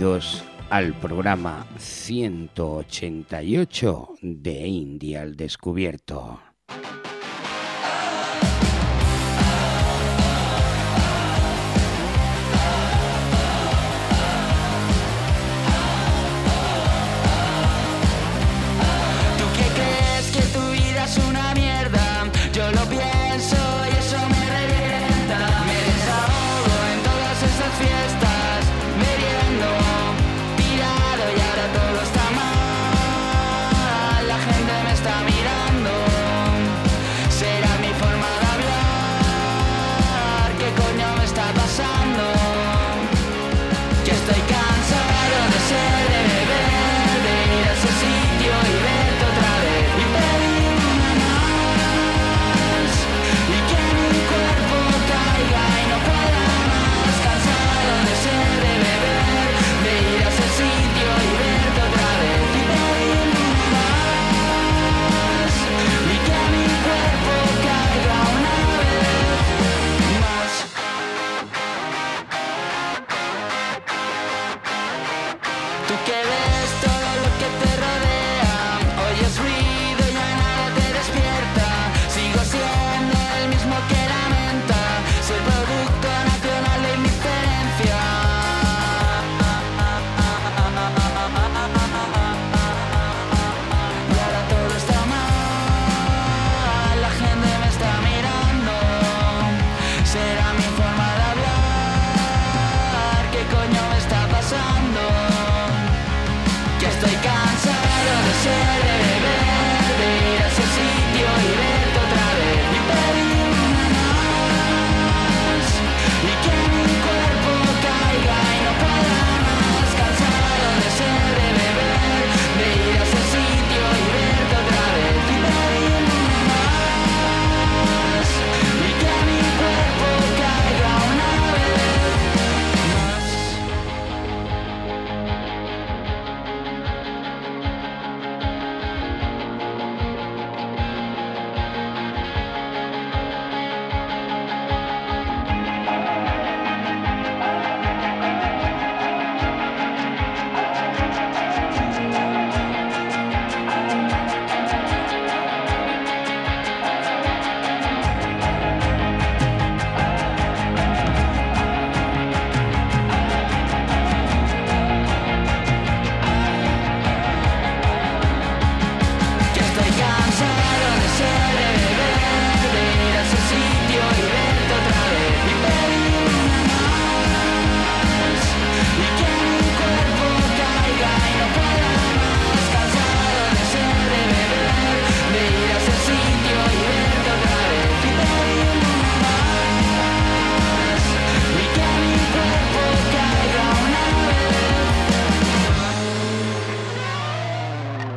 [0.00, 6.40] Bienvenidos al programa 188 de India al Descubierto.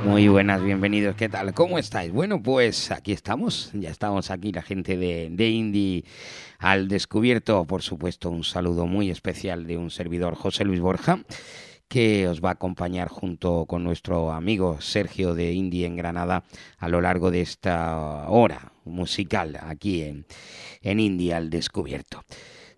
[0.06, 1.16] Muy buenas, bienvenidos.
[1.16, 1.54] ¿Qué tal?
[1.54, 2.12] ¿Cómo estáis?
[2.12, 3.72] Bueno, pues aquí estamos.
[3.74, 6.04] Ya estamos aquí, la gente de, de Indie
[6.60, 7.66] al descubierto.
[7.66, 11.24] Por supuesto, un saludo muy especial de un servidor, José Luis Borja,
[11.88, 16.44] que os va a acompañar junto con nuestro amigo Sergio de Indie en Granada
[16.80, 20.26] a lo largo de esta hora musical aquí en,
[20.82, 22.24] en Indie al descubierto.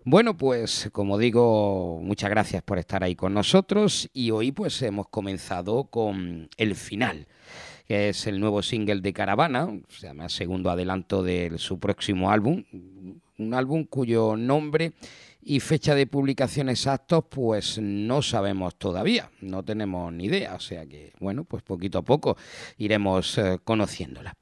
[0.08, 5.08] Bueno, pues como digo, muchas gracias por estar ahí con nosotros y hoy pues hemos
[5.08, 7.26] comenzado con el final,
[7.88, 12.62] que es el nuevo single de Caravana, se llama segundo adelanto de su próximo álbum,
[13.36, 14.92] un álbum cuyo nombre
[15.48, 20.84] y fecha de publicación exactos pues no sabemos todavía, no tenemos ni idea, o sea
[20.86, 22.36] que bueno, pues poquito a poco
[22.78, 24.34] iremos eh, conociéndola.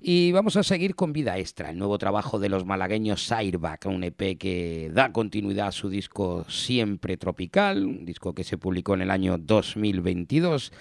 [0.00, 4.04] Y vamos a seguir con Vida Extra, el nuevo trabajo de los malagueños Sireback, un
[4.04, 9.00] EP que da continuidad a su disco Siempre Tropical, un disco que se publicó en
[9.00, 10.72] el año 2022.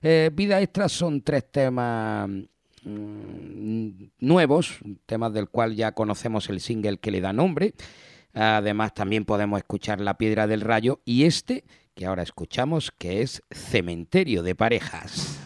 [0.00, 2.30] Eh, Vida Extra son tres temas
[2.84, 3.88] mm,
[4.20, 7.74] nuevos, temas del cual ya conocemos el single que le da nombre.
[8.38, 11.64] Además también podemos escuchar La Piedra del Rayo y este
[11.94, 15.40] que ahora escuchamos que es Cementerio de Parejas.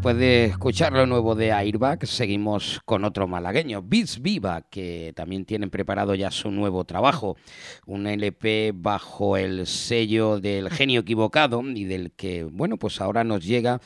[0.00, 5.44] Después de escuchar lo nuevo de Airbag, seguimos con otro malagueño, Beats Viva, que también
[5.44, 7.36] tienen preparado ya su nuevo trabajo,
[7.84, 13.44] un LP bajo el sello del genio equivocado y del que, bueno, pues ahora nos
[13.44, 13.82] llega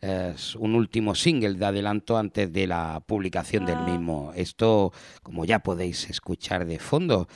[0.00, 4.32] eh, un último single de adelanto antes de la publicación del mismo.
[4.34, 7.28] Esto, como ya podéis escuchar de fondo,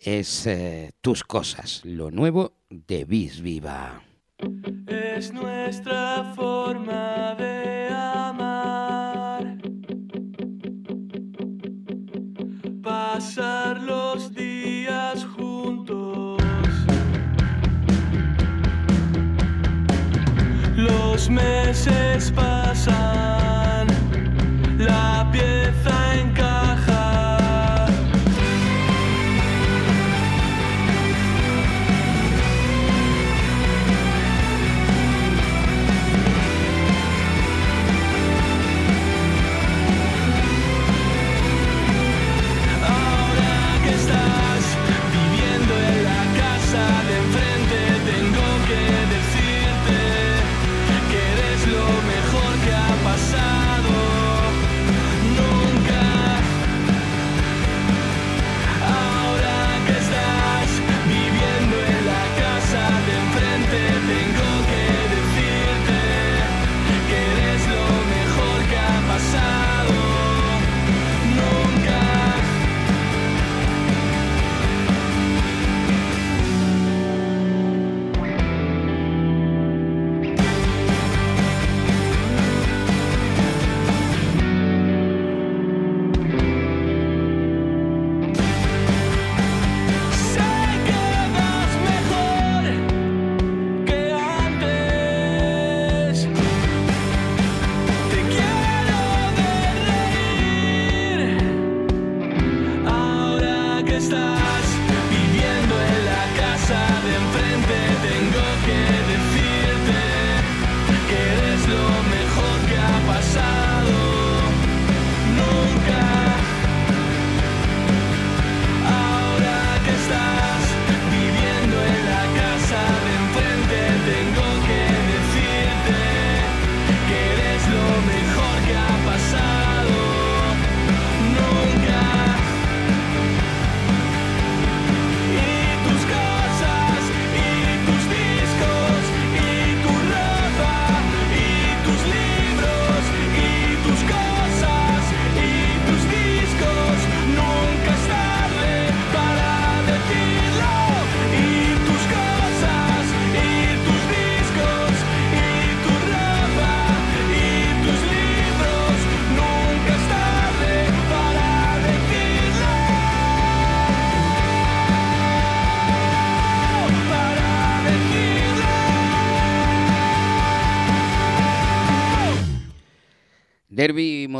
[0.00, 4.07] es eh, Tus Cosas, lo nuevo de Beats Viva.
[4.86, 9.56] Es nuestra forma de amar.
[12.82, 16.40] Pasar los días juntos.
[20.76, 23.88] Los meses pasan.
[24.78, 26.07] La pieza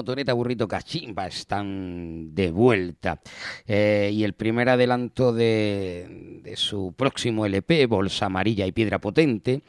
[0.08, 3.20] motoneta burrito cachimba están de vuelta.
[3.66, 9.60] Eh, y el primer adelanto de, de su próximo LP, Bolsa Amarilla y Piedra Potente,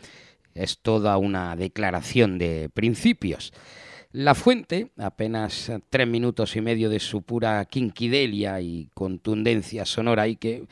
[0.55, 3.51] es toda una declaración de principios.
[4.13, 10.37] La Fuente, apenas tres minutos y medio de su pura quinquidelia y contundencia sonora y
[10.37, 10.67] que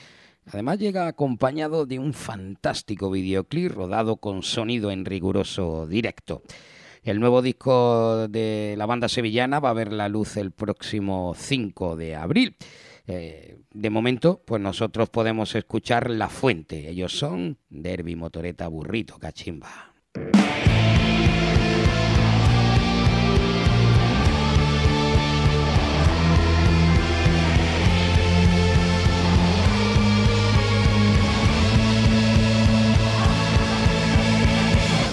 [0.46, 6.42] además llega acompañado de un fantástico videoclip rodado con sonido en riguroso directo.
[7.08, 11.96] El nuevo disco de la banda sevillana va a ver la luz el próximo 5
[11.96, 12.58] de abril.
[13.08, 16.90] Eh, de momento, pues nosotros podemos escuchar La Fuente.
[16.90, 19.94] Ellos son Derby, Motoreta, Burrito, Cachimba.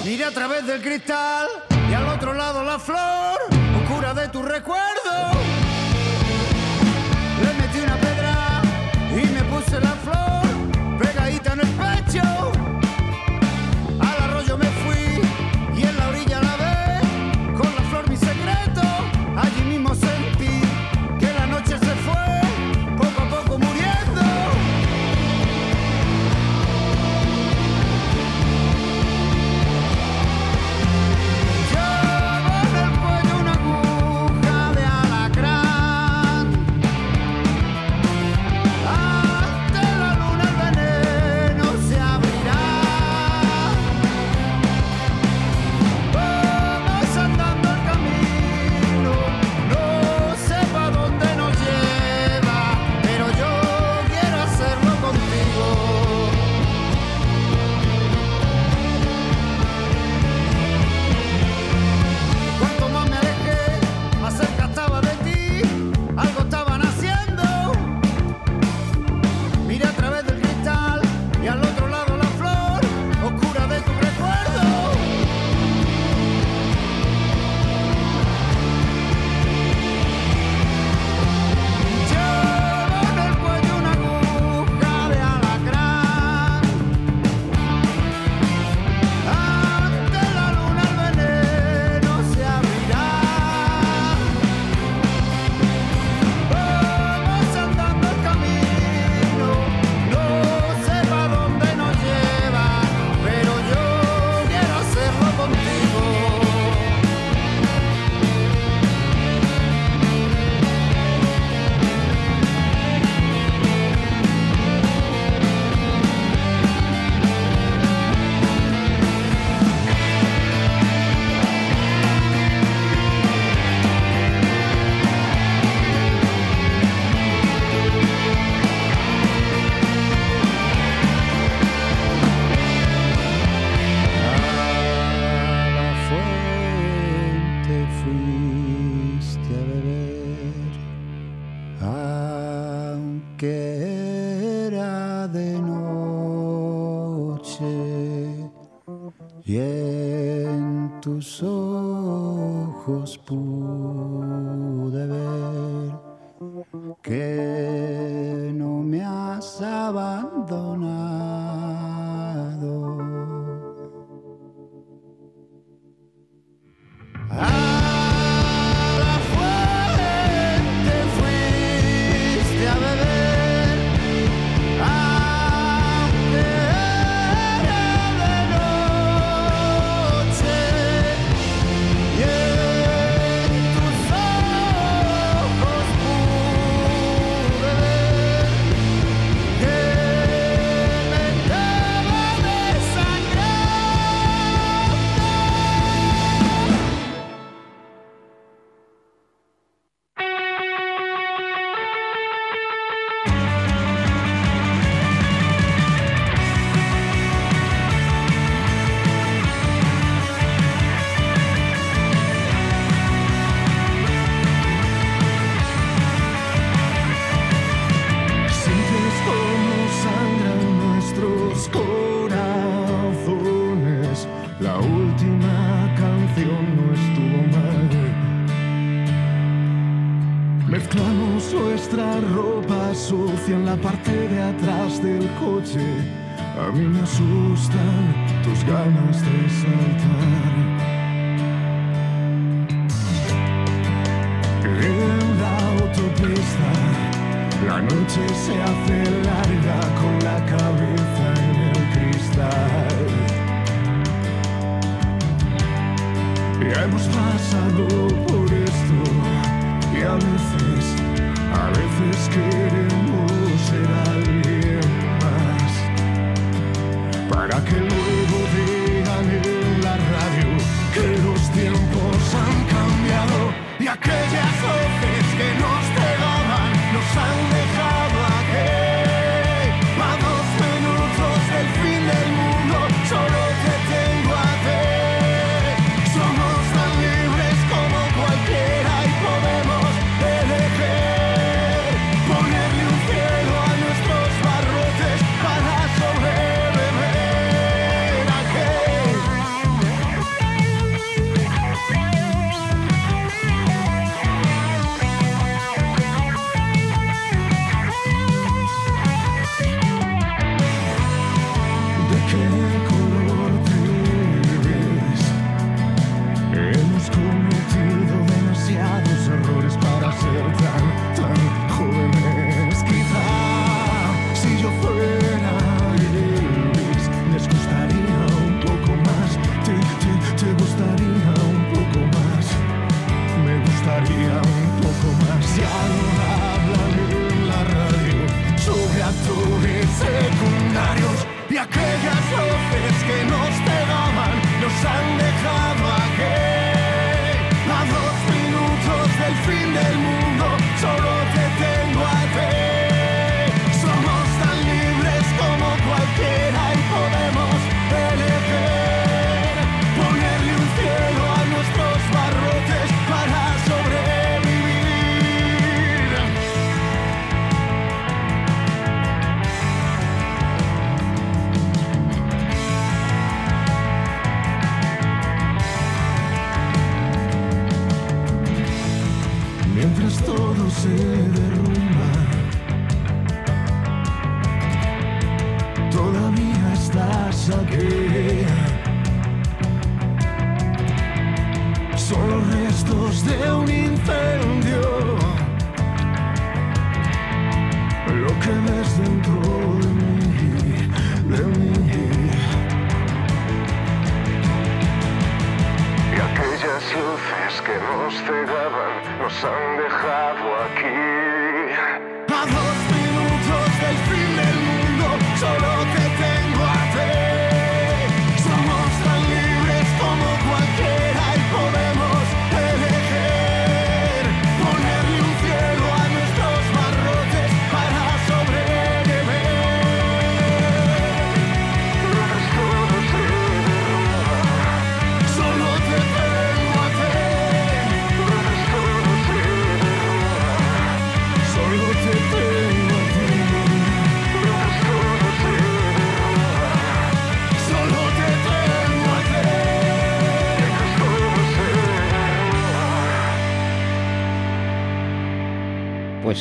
[0.04, 1.46] Mira a través del cristal
[2.78, 3.38] flor
[4.14, 5.53] de tu recuerdo.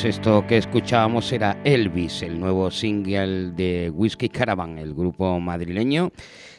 [0.04, 6.12] Pues esto que escuchábamos era Elvis, el nuevo single de Whiskey Caravan, el grupo madrileño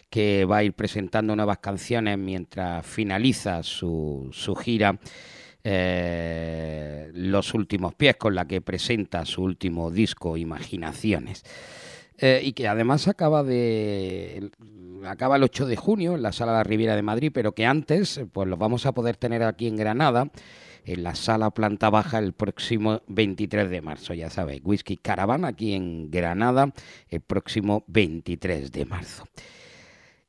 [0.09, 4.97] que va a ir presentando nuevas canciones mientras finaliza su, su gira
[5.63, 11.43] eh, Los Últimos Pies, con la que presenta su último disco, Imaginaciones.
[12.17, 14.49] Eh, y que además acaba de
[15.05, 17.67] acaba el 8 de junio en la sala de la Riviera de Madrid, pero que
[17.67, 20.31] antes pues los vamos a poder tener aquí en Granada
[20.85, 25.73] en la sala planta baja el próximo 23 de marzo, ya sabéis, Whisky Caravan aquí
[25.73, 26.71] en Granada
[27.09, 29.25] el próximo 23 de marzo.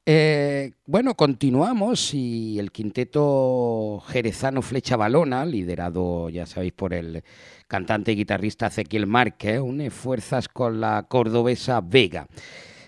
[0.09, 7.25] Eh, bueno, continuamos y el quinteto jerezano Flecha Balona, liderado, ya sabéis, por el
[7.67, 12.29] cantante y guitarrista Ezequiel Márquez, une fuerzas con la cordobesa Vega,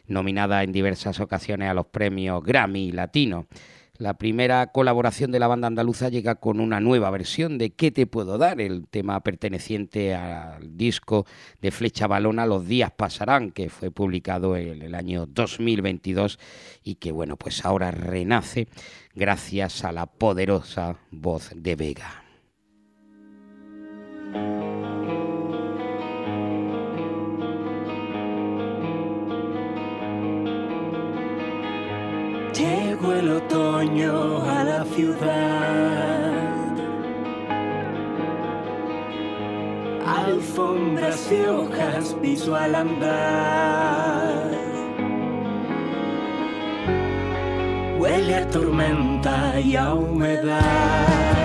[0.06, 3.46] nominada en diversas ocasiones a los premios Grammy Latino.
[3.98, 8.06] La primera colaboración de la banda andaluza llega con una nueva versión de ¿Qué te
[8.06, 8.60] puedo dar?
[8.60, 11.26] El tema perteneciente al disco
[11.60, 16.38] de Flecha Balona Los días pasarán, que fue publicado en el año 2022
[16.84, 18.68] y que bueno, pues ahora renace
[19.16, 22.22] gracias a la poderosa voz de Vega.
[32.98, 36.32] llegó el otoño a la ciudad.
[40.06, 44.50] Alfombras y hojas piso al andar.
[47.98, 51.37] Huele a tormenta y a humedad.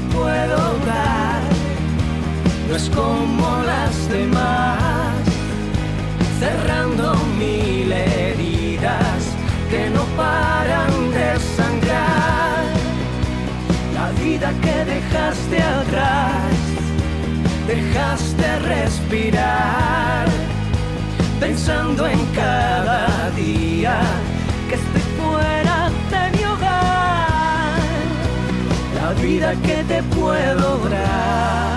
[0.00, 0.56] puedo
[0.86, 1.58] dar
[2.68, 5.14] no es como las demás,
[6.38, 9.20] cerrando mil heridas
[9.70, 12.64] que no paran de sangrar.
[13.94, 16.52] La vida que dejaste atrás,
[17.66, 20.26] dejaste respirar,
[21.40, 24.00] pensando en cada día
[29.28, 31.67] vida que te puedo dar.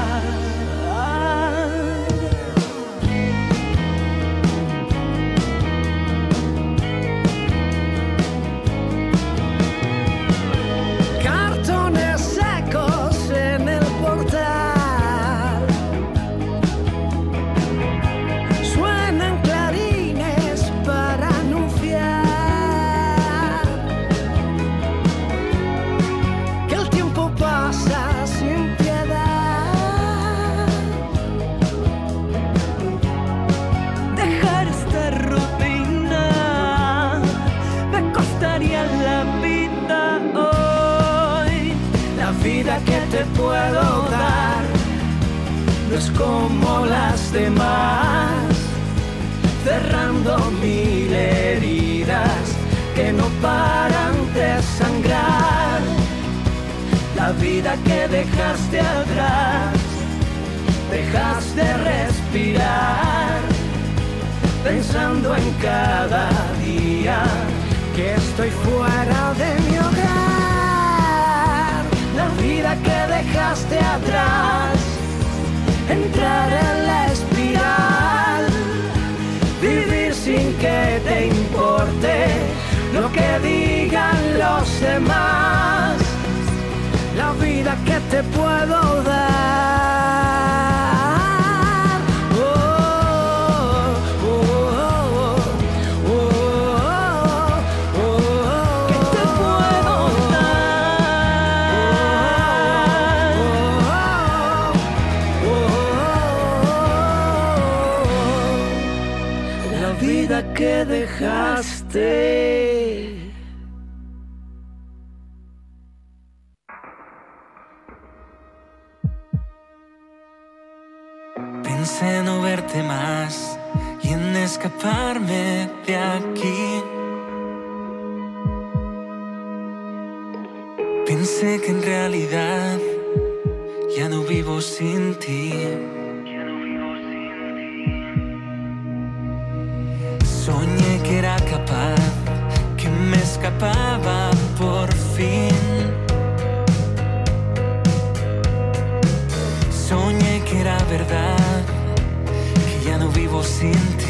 [153.62, 154.01] sin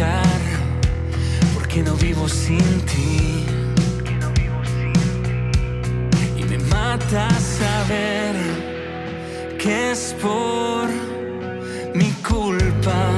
[0.00, 0.40] explicar
[1.54, 3.44] por qué no vivo sin ti.
[6.36, 8.34] Y me mata saber
[9.58, 10.88] que es por
[11.94, 13.14] mi culpa.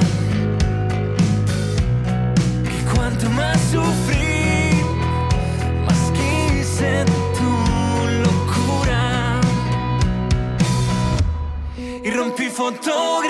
[2.65, 4.83] Y cuanto más sufrí,
[5.85, 7.05] más quise
[7.37, 7.51] tu
[8.25, 9.39] locura.
[12.03, 13.22] Y rompí fotos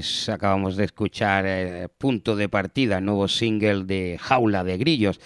[0.00, 5.20] Pues acabamos de escuchar eh, Punto de Partida, nuevo single de Jaula de Grillos,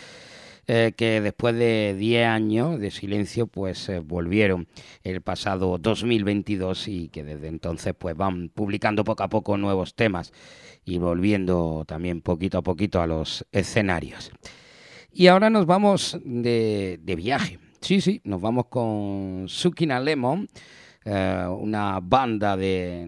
[0.66, 4.66] eh, que después de 10 años de silencio, pues eh, volvieron
[5.04, 10.32] el pasado 2022 y que desde entonces pues van publicando poco a poco nuevos temas
[10.84, 14.32] y volviendo también poquito a poquito a los escenarios.
[15.12, 17.60] Y ahora nos vamos de, de viaje.
[17.80, 20.48] Sí, sí, nos vamos con Sukina Lemon,
[21.04, 23.06] eh, una banda de,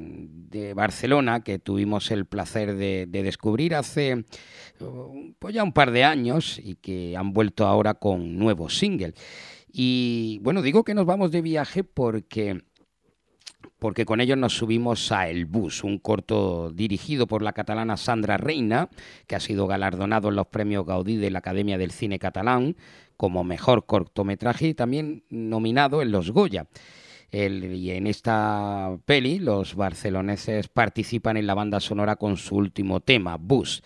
[0.51, 4.25] de Barcelona que tuvimos el placer de, de descubrir hace
[4.81, 9.15] eh, pues ya un par de años y que han vuelto ahora con nuevo single.
[9.73, 12.63] Y bueno, digo que nos vamos de viaje porque
[13.79, 18.37] porque con ellos nos subimos a El Bus, un corto dirigido por la catalana Sandra
[18.37, 18.89] Reina,
[19.27, 22.77] que ha sido galardonado en los premios Gaudí de la Academia del Cine Catalán
[23.17, 26.67] como mejor cortometraje y también nominado en los Goya.
[27.45, 33.01] El- y en esta peli los barceloneses participan en la banda sonora con su último
[33.01, 33.83] tema, Bus.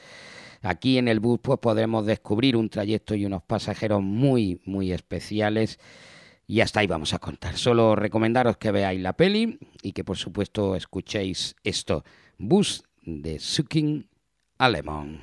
[0.62, 5.80] Aquí en el bus pues podremos descubrir un trayecto y unos pasajeros muy muy especiales
[6.46, 7.56] y hasta ahí vamos a contar.
[7.56, 12.04] Solo recomendaros que veáis la peli y que por supuesto escuchéis esto,
[12.38, 14.06] Bus de Sucking
[14.58, 15.22] Alemán.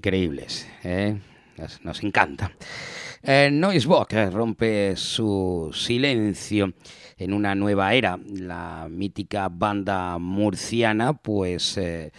[0.00, 1.14] Increíbles, ¿eh?
[1.82, 2.50] nos, encanta.
[3.22, 6.72] Eh, eh, rompe su silencio
[7.18, 8.18] en una nueva era.
[8.32, 12.10] La mítica banda murciana, pues eh,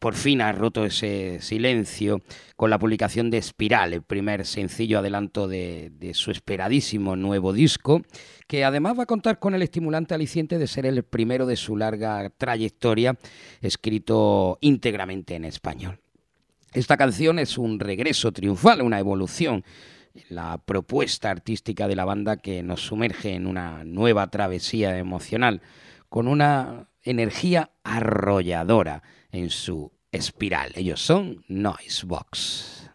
[0.00, 2.22] por fin ha roto ese silencio
[2.56, 8.02] con la publicación de Espiral, el primer sencillo adelanto de, su esperadísimo nuevo disco,
[8.48, 11.76] que además va a contar con el estimulante aliciente de ser el primero de su
[11.76, 13.16] larga trayectoria
[13.60, 16.00] escrito íntegramente en español.
[16.72, 19.64] Esta canción es un regreso triunfal, una evolución
[20.28, 25.62] la propuesta artística de la banda que nos sumerge en una nueva travesía emocional
[26.08, 30.72] con una energía arrolladora en su espiral.
[30.74, 32.89] Ellos son Noisebox.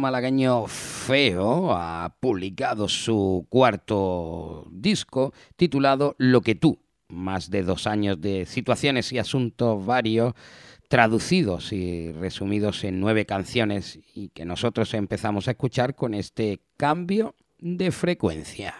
[0.00, 8.20] Malagueño Feo ha publicado su cuarto disco titulado Lo que tú, más de dos años
[8.20, 10.34] de situaciones y asuntos varios
[10.88, 17.36] traducidos y resumidos en nueve canciones y que nosotros empezamos a escuchar con este cambio
[17.58, 18.74] de frecuencia.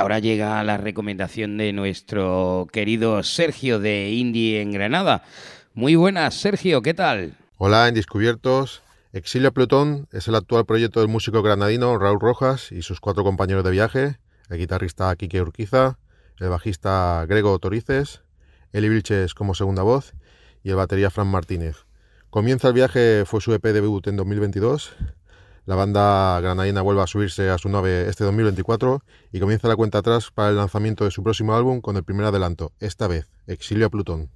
[0.00, 5.24] Ahora llega la recomendación de nuestro querido Sergio de Indie en Granada.
[5.74, 7.34] Muy buenas, Sergio, ¿qué tal?
[7.58, 8.82] Hola, Indiscubiertos.
[9.12, 13.62] Exilio Plutón es el actual proyecto del músico granadino Raúl Rojas y sus cuatro compañeros
[13.62, 15.98] de viaje, el guitarrista Quique Urquiza,
[16.38, 18.22] el bajista Grego Torices,
[18.72, 20.14] Eli Vilches como segunda voz
[20.62, 21.84] y el batería Fran Martínez.
[22.30, 24.96] Comienza el viaje, fue su EP debut en 2022.
[25.66, 29.02] La banda granadina vuelve a subirse a su nave este 2024
[29.32, 32.26] y comienza la cuenta atrás para el lanzamiento de su próximo álbum con el primer
[32.26, 34.30] adelanto, esta vez, Exilio a Plutón.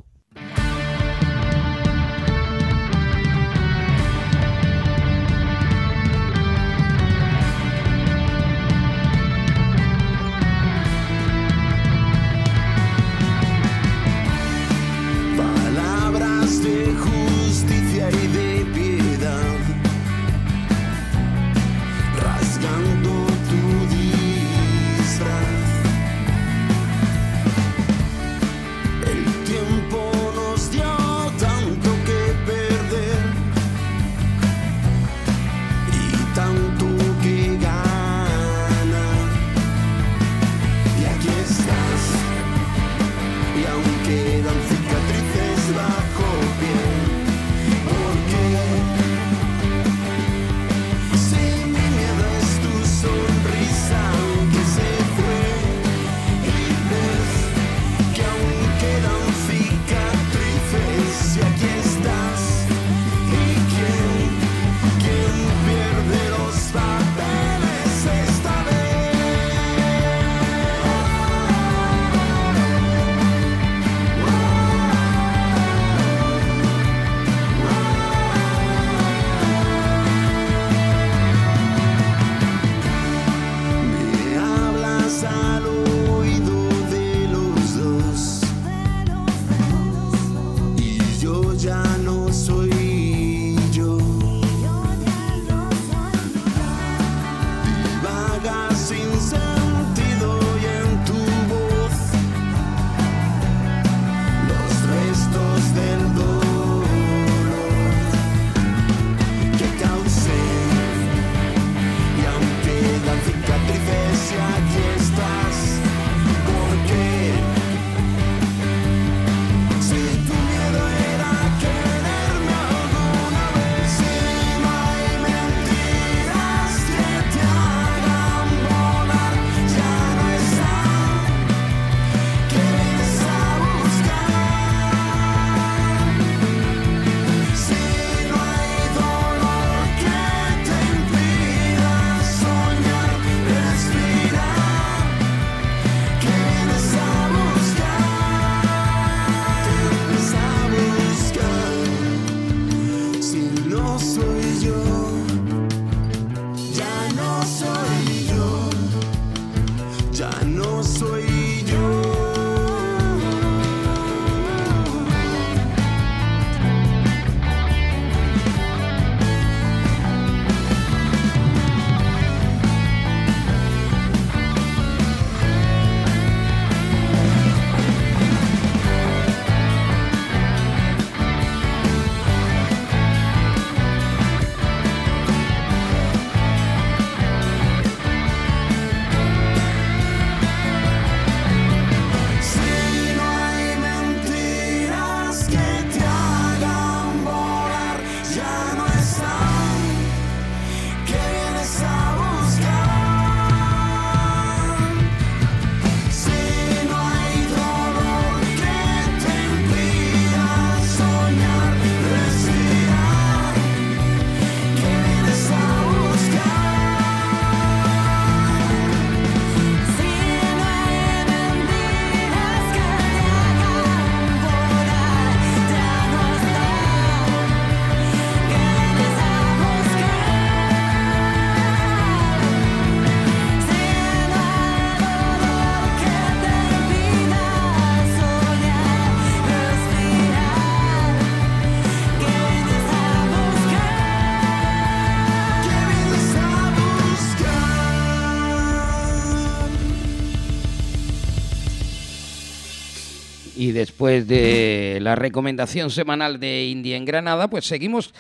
[253.75, 258.15] Después de la recomendación semanal de India en Granada, pues seguimos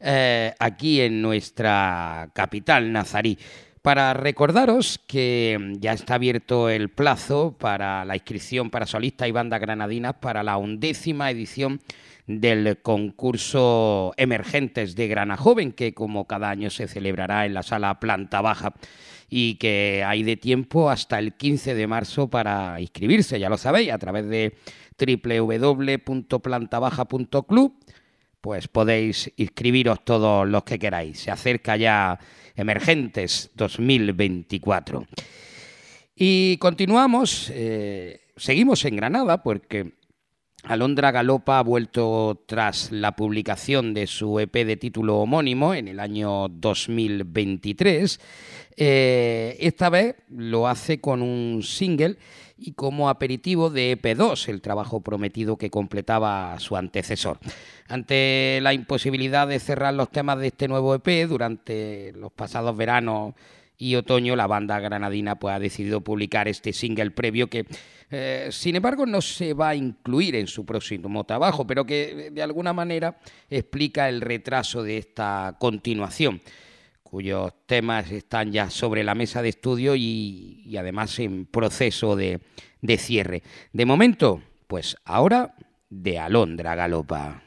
[0.00, 3.38] eh, aquí en nuestra capital nazarí.
[3.82, 9.60] Para recordaros que ya está abierto el plazo para la inscripción para solistas y bandas
[9.60, 11.80] granadinas para la undécima edición
[12.26, 18.00] del concurso Emergentes de Grana Joven, que como cada año se celebrará en la sala
[18.00, 18.72] planta baja
[19.28, 23.92] y que hay de tiempo hasta el 15 de marzo para inscribirse, ya lo sabéis,
[23.92, 24.54] a través de
[24.98, 27.74] www.plantabaja.club,
[28.40, 31.20] pues podéis inscribiros todos los que queráis.
[31.20, 32.18] Se acerca ya
[32.56, 35.06] Emergentes 2024.
[36.14, 39.94] Y continuamos, eh, seguimos en Granada porque
[40.62, 46.00] Alondra Galopa ha vuelto tras la publicación de su EP de título homónimo en el
[46.00, 48.20] año 2023.
[48.76, 52.16] Eh, esta vez lo hace con un single
[52.56, 57.38] y como aperitivo de EP2, el trabajo prometido que completaba su antecesor.
[57.88, 63.34] Ante la imposibilidad de cerrar los temas de este nuevo EP durante los pasados veranos
[63.76, 67.66] y otoño, la banda granadina pues, ha decidido publicar este single previo que,
[68.10, 72.42] eh, sin embargo, no se va a incluir en su próximo trabajo, pero que de
[72.42, 73.18] alguna manera
[73.50, 76.40] explica el retraso de esta continuación
[77.14, 82.40] cuyos temas están ya sobre la mesa de estudio y, además en proceso de,
[82.82, 83.44] de cierre.
[83.72, 85.54] De momento, pues ahora
[85.88, 87.40] de Alondra Galopa.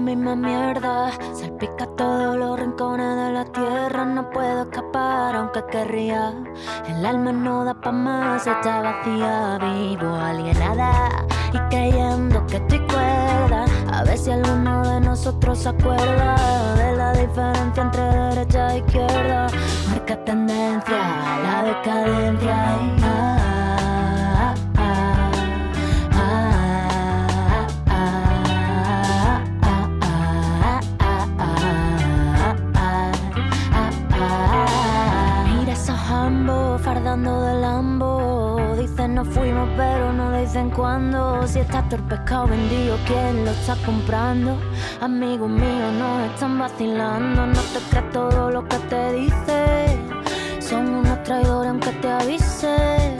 [0.00, 1.12] Misma mierda.
[1.34, 4.04] Salpica todos los rincones de la tierra.
[4.04, 6.34] No puedo escapar, aunque querría.
[6.88, 9.58] El alma no da pa' más, está vacía.
[9.60, 13.64] Vivo alienada y creyendo que estoy cuerda.
[13.92, 16.36] A ver si alguno de nosotros se acuerda
[16.76, 19.46] de la diferencia entre derecha e izquierda.
[19.88, 20.98] Marca tendencia,
[21.44, 22.56] la decadencia.
[22.80, 23.39] y, ah,
[37.10, 38.76] ambos fardando de lambo.
[38.78, 41.46] Dicen nos fuimos, pero no dicen cuándo.
[41.46, 44.56] Si está todo el pescado vendido, ¿quién lo está comprando?
[45.00, 47.46] Amigos míos, no están vacilando.
[47.46, 49.98] No te creas todo lo que te dice.
[50.60, 53.16] Son unos traidores aunque te avise.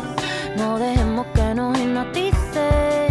[0.56, 3.08] No dejemos que nos hipnotice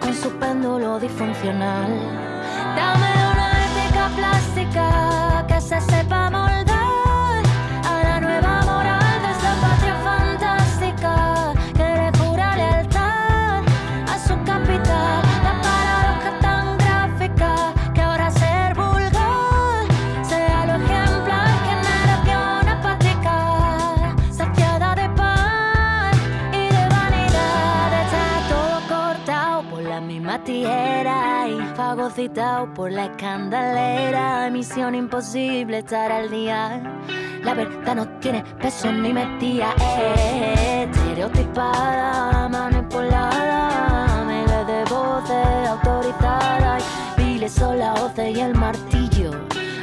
[0.00, 1.90] con su péndulo disfuncional.
[2.76, 6.73] Dame una ética plástica que se sepa moldar
[31.96, 34.50] fagocitado por la escandalera.
[34.50, 36.82] Misión imposible estar al día.
[37.44, 46.82] La verdad no tiene peso ni metía, eh, estereotipada, manipulada, miles de voces autorizadas,
[47.16, 49.30] viles son hoces y el martillo.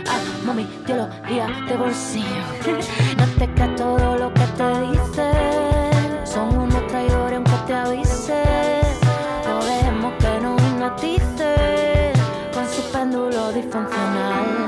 [0.10, 2.44] Ah, mami, teología de bolsillo.
[3.18, 5.71] No te creas todo lo que te dice.
[13.72, 14.61] funcional.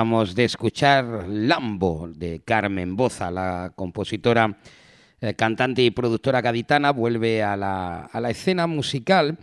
[0.00, 4.56] Acabamos de escuchar Lambo de Carmen Boza, la compositora,
[5.20, 9.36] eh, cantante y productora gaditana, vuelve a la, a la escena musical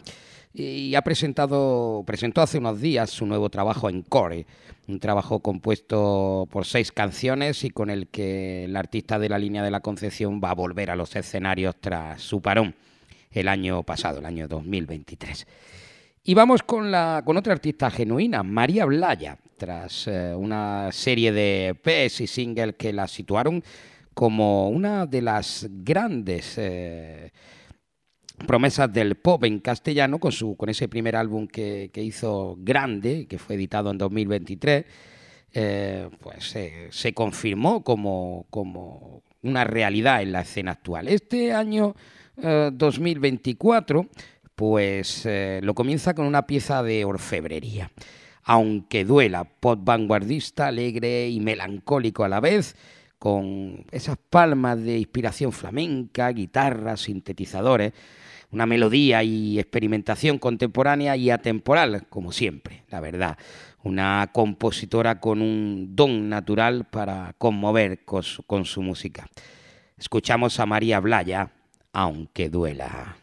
[0.55, 4.47] y ha presentado, presentó hace unos días su nuevo trabajo en Core,
[4.87, 9.61] un trabajo compuesto por seis canciones y con el que el artista de la línea
[9.61, 12.73] de la Concepción va a volver a los escenarios tras su parón
[13.29, 15.45] el año pasado, el año 2023.
[16.23, 21.67] Y vamos con, la, con otra artista genuina, María Blaya, tras eh, una serie de
[21.69, 23.63] EPs y singles que la situaron
[24.17, 27.31] como una de las grandes eh,
[28.47, 33.27] promesas del pop en castellano, con, su, con ese primer álbum que, que hizo grande,
[33.27, 34.85] que fue editado en 2023,
[35.53, 36.55] eh, pues
[36.89, 41.09] se confirmó como, como una realidad en la escena actual.
[41.09, 41.95] Este año
[42.41, 44.07] eh, 2024
[44.55, 45.27] pues
[45.61, 47.91] lo comienza con una pieza de orfebrería.
[48.49, 52.77] Aunque duela, pop vanguardista, alegre y melancólico a la vez,
[53.19, 57.91] con esas palmas de inspiración flamenca, guitarras, sintetizadores,
[58.49, 63.37] una melodía y experimentación contemporánea y atemporal, como siempre, la verdad.
[63.83, 69.27] Una compositora con un don natural para conmover con su, con su música.
[69.97, 71.51] Escuchamos a María Blaya,
[71.91, 73.17] aunque duela.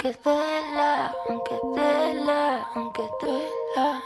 [0.00, 4.00] Aunque duela, aunque duela, aunque duela.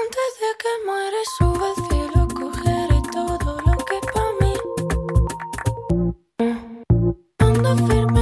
[0.00, 4.54] Antes de que muera sube al cogeré todo lo que para mí.
[7.38, 8.21] Ando firme,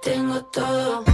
[0.00, 1.09] tengo todo.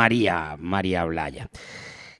[0.00, 1.50] María, María Blaya.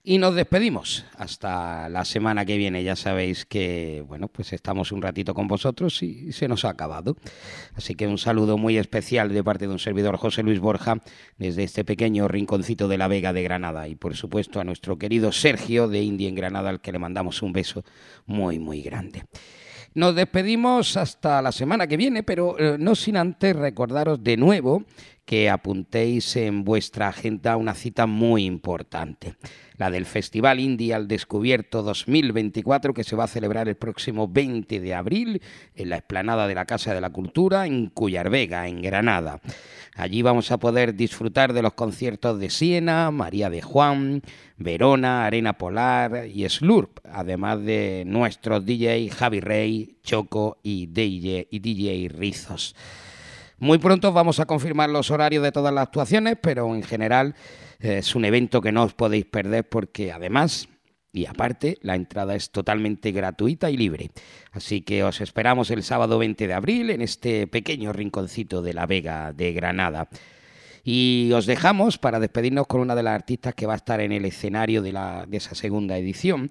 [0.05, 2.85] Y nos despedimos hasta la semana que viene.
[2.85, 7.17] Ya sabéis que, bueno, pues estamos un ratito con vosotros y se nos ha acabado.
[7.75, 10.99] Así que un saludo muy especial de parte de un servidor José Luis Borja
[11.39, 13.89] desde este pequeño rinconcito de la Vega de Granada.
[13.89, 17.41] Y por supuesto a nuestro querido Sergio de India en Granada, al que le mandamos
[17.41, 17.83] un beso
[18.27, 19.25] muy, muy grande.
[19.95, 24.85] Nos despedimos hasta la semana que viene, pero eh, no sin antes recordaros de nuevo
[25.31, 29.37] que apuntéis en vuestra agenda una cita muy importante,
[29.77, 34.81] la del Festival Indie al Descubierto 2024 que se va a celebrar el próximo 20
[34.81, 35.41] de abril
[35.77, 39.41] en la explanada de la Casa de la Cultura en Cuyarvega, en Granada.
[39.95, 44.23] Allí vamos a poder disfrutar de los conciertos de Siena, María de Juan,
[44.57, 51.61] Verona, Arena Polar y Slurp, además de nuestros DJ Javi Rey, Choco y DJ, y
[51.61, 52.75] DJ Rizos.
[53.61, 57.35] Muy pronto vamos a confirmar los horarios de todas las actuaciones, pero en general
[57.79, 60.67] eh, es un evento que no os podéis perder porque además
[61.13, 64.13] y aparte la entrada es totalmente gratuita y libre.
[64.53, 68.87] Así que os esperamos el sábado 20 de abril en este pequeño rinconcito de la
[68.87, 70.09] Vega de Granada.
[70.83, 74.13] Y os dejamos para despedirnos con una de las artistas que va a estar en
[74.13, 76.51] el escenario de, la, de esa segunda edición.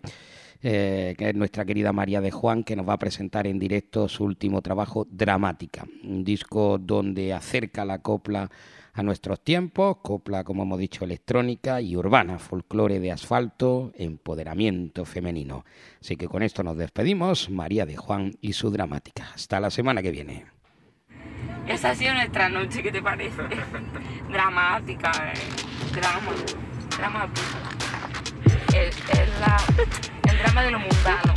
[0.62, 4.08] Eh, que es nuestra querida María de Juan, que nos va a presentar en directo
[4.10, 8.50] su último trabajo, Dramática, un disco donde acerca la copla
[8.94, 15.64] a nuestros tiempos, copla, como hemos dicho, electrónica y urbana, folclore de asfalto, empoderamiento femenino.
[16.02, 19.30] Así que con esto nos despedimos, María de Juan y su Dramática.
[19.34, 20.46] Hasta la semana que viene.
[21.68, 23.42] Esa ha sido nuestra noche, ¿qué te parece?
[24.32, 25.40] Dramática, eh.
[25.94, 26.32] drama,
[26.98, 27.30] drama
[28.76, 28.90] el,
[29.40, 31.34] la- drama de lo mundano,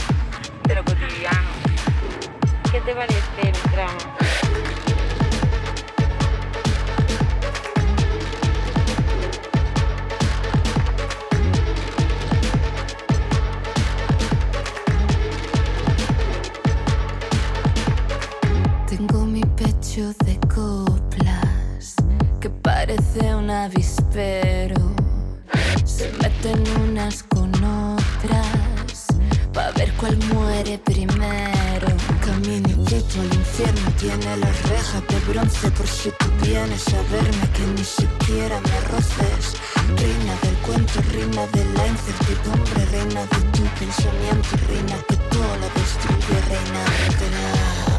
[0.62, 1.48] de lo cotidiano.
[2.70, 3.98] ¿Qué te parece el drama?
[18.86, 21.96] Tengo mi pecho de coplas
[22.40, 24.92] que parece un avispero.
[25.84, 27.52] Se meten unas con
[29.52, 31.86] pa ver cuál muere primero.
[32.24, 37.66] Caminito al infierno tiene las rejas de bronce por si tú vienes a verme que
[37.76, 39.56] ni siquiera me roces.
[39.96, 45.68] Reina del cuento, reina de la incertidumbre, reina de tu pensamiento, reina que todo lo
[45.80, 46.82] destruye, reina
[47.18, 47.91] de la...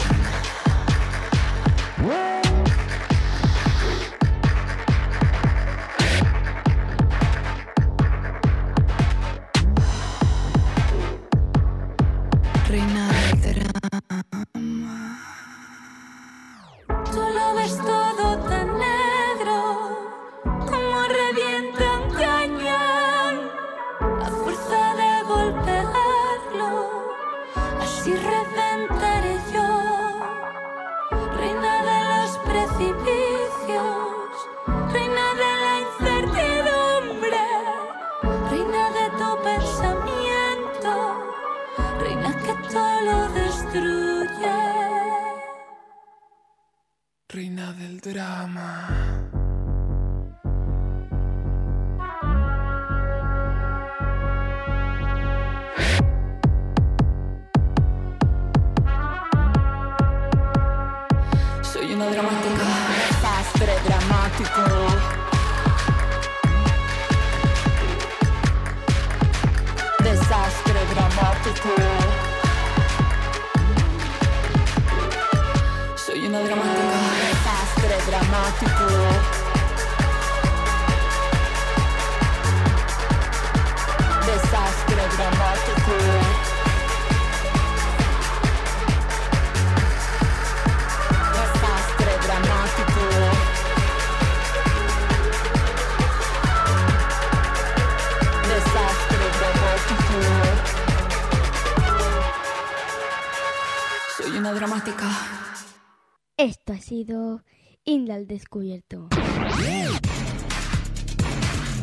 [106.93, 107.41] sido
[107.85, 109.09] Inda al descubierto.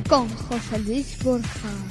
[0.09, 1.90] Con José Luis Borja.